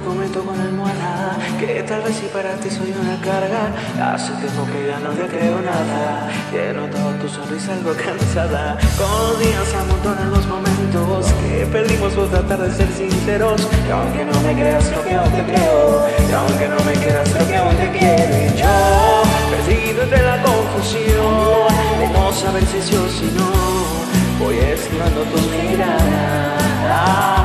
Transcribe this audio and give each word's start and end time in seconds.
prometo 0.00 0.42
con 0.42 0.60
almohada 0.60 1.36
que 1.60 1.82
tal 1.84 2.02
vez 2.02 2.16
si 2.16 2.26
para 2.26 2.54
ti 2.56 2.68
soy 2.70 2.92
una 3.00 3.20
carga. 3.20 3.70
Hace 4.12 4.32
tiempo 4.32 4.66
que 4.66 4.86
ya 4.88 4.98
no 4.98 5.10
te 5.10 5.26
creo 5.28 5.60
nada. 5.60 6.28
Que 6.50 6.70
he 6.70 6.72
notado 6.72 7.10
tu 7.20 7.28
sonrisa 7.28 7.74
algo 7.74 7.92
cansada. 7.94 8.76
Con 8.96 9.10
los 9.10 9.38
días 9.38 9.74
amontonan 9.74 10.30
los 10.30 10.46
momentos 10.46 11.26
que 11.42 11.66
perdimos 11.66 12.12
por 12.14 12.28
tratar 12.28 12.58
de 12.62 12.74
ser 12.74 12.88
sinceros. 12.92 13.68
Y 13.86 13.90
aunque 13.90 14.24
no 14.24 14.40
me 14.40 14.54
creas, 14.54 14.84
creo 14.88 15.04
que 15.04 15.14
aún 15.14 15.30
te 15.30 15.44
creo. 15.44 16.06
Y 16.28 16.32
aunque 16.32 16.68
no 16.68 16.80
me 16.84 16.92
quieras, 16.94 17.28
creo 17.30 17.46
que 17.46 17.56
aún 17.56 17.76
te 17.76 17.90
quiero. 17.92 18.34
Y 18.36 18.58
yo, 18.58 19.22
perdido 19.50 20.02
entre 20.02 20.22
la 20.22 20.42
confusión 20.42 21.68
de 22.00 22.08
no 22.08 22.32
saber 22.32 22.64
si 22.66 22.82
sí 22.82 22.96
o 22.96 23.08
si 23.08 23.26
no, 23.38 24.44
voy 24.44 24.58
esquivando 24.58 25.22
tus 25.22 25.46
miradas. 25.52 27.37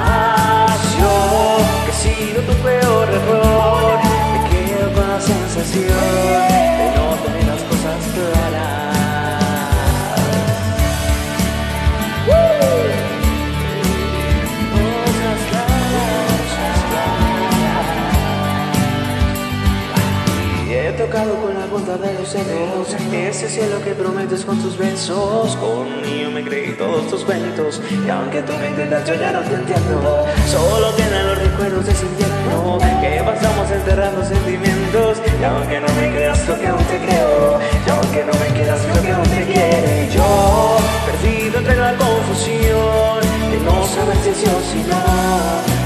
Ese 22.24 23.50
cielo 23.50 23.84
que 23.84 23.94
prometes 23.94 24.46
con 24.46 24.58
tus 24.62 24.78
besos. 24.78 25.58
Conmigo 25.58 26.32
me 26.32 26.44
creí 26.44 26.72
todos 26.78 27.08
tus 27.10 27.24
cuentos 27.26 27.82
y 27.90 28.10
aunque 28.10 28.42
tú 28.44 28.54
me 28.54 28.70
intentas 28.70 29.06
yo 29.06 29.16
ya 29.16 29.32
no 29.32 29.42
te 29.42 29.56
entiendo. 29.56 30.26
Solo 30.50 30.96
quedan 30.96 31.28
los 31.28 31.38
recuerdos 31.38 31.86
de 31.86 31.92
ese 31.92 32.06
invierno 32.06 32.78
que 33.02 33.22
pasamos 33.24 33.70
enterrando 33.72 34.24
sentimientos. 34.24 35.18
Y 35.40 35.44
aunque 35.44 35.80
no 35.82 35.88
me 35.96 36.16
creas 36.16 36.40
creo 36.40 36.60
que 36.60 36.68
aún 36.68 36.84
te 36.86 36.98
creo. 37.00 37.60
Y 37.86 37.90
aunque 37.90 38.24
no 38.24 38.34
me 38.40 38.48
quieras 38.56 38.80
creo 38.90 39.04
que 39.04 39.12
aún 39.12 39.30
te 39.30 39.46
quiero. 39.46 40.04
Y 40.04 40.10
yo 40.16 40.78
perdido 41.06 41.60
entre 41.60 41.76
la 41.76 41.94
confusión 41.98 43.20
de 43.52 43.60
no 43.66 43.86
saber 43.88 44.18
si 44.24 44.34
sí 44.34 44.46
o 44.48 44.62
si 44.72 44.84
no. 44.88 45.04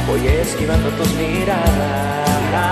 Voy 0.08 0.28
esquivando 0.28 0.90
tus 0.90 1.12
miradas. 1.16 2.67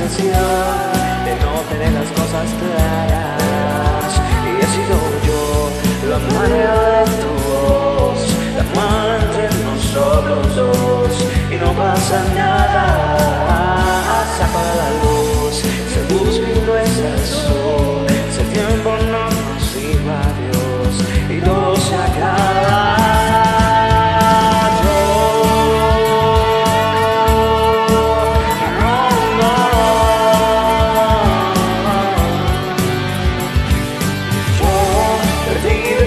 De 0.00 1.36
no 1.44 1.60
tener 1.68 1.92
las 1.92 2.08
cosas 2.12 2.48
claras. 2.58 4.10
Y 4.46 4.48
he 4.58 4.66
sido 4.66 4.96
yo 5.26 5.70
la 6.08 6.18
manera 6.38 6.74
de 7.00 7.10
tu 7.20 7.30
voz, 7.50 8.18
la 8.56 8.64
mano 8.80 9.12
entre 9.20 9.46
nosotros 9.62 10.56
dos. 10.56 11.12
Y 11.50 11.56
no 11.56 11.72
pasa 11.72 12.24
nada, 12.34 14.24
se 14.36 14.42
apaga 14.42 14.74
la 14.74 14.90
luz, 15.02 15.54
se 15.92 16.00
busca 16.14 16.48
y 16.48 16.66
no 16.66 16.76
es 16.76 16.98
el 16.98 17.18
sol. 17.26 18.06
Si 18.32 18.40
el 18.40 18.48
tiempo 18.52 18.96
no 19.12 19.24
nos 19.28 19.76
iba 19.76 20.18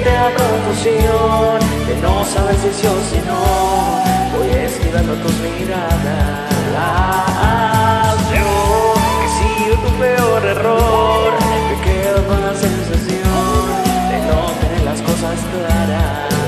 la 0.06 0.32
confusión 0.36 1.60
de 1.88 1.96
no 2.02 2.26
saber 2.26 2.56
si 2.56 2.70
sí 2.74 2.88
o 2.88 2.98
si 3.10 3.20
no. 3.28 4.38
Voy 4.38 4.50
esquivando 4.50 5.14
tus 5.16 5.36
miradas. 5.40 6.52
La 6.74 8.16
Yo 8.34 8.94
que 9.20 9.26
he 9.26 9.32
sido 9.40 9.76
tu 9.78 9.92
peor 9.98 10.46
error, 10.46 11.34
me 11.70 11.82
quedo 11.86 12.28
con 12.28 12.42
la 12.42 12.54
sensación 12.54 13.64
de 14.12 14.18
no 14.28 14.52
tener 14.62 14.82
las 14.84 15.02
cosas 15.02 15.38
claras. 15.52 16.43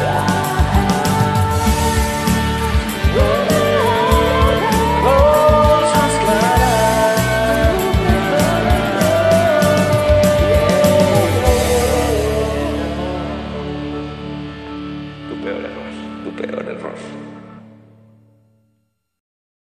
tu 16.23 16.31
peor 16.31 16.65
error. 16.65 17.34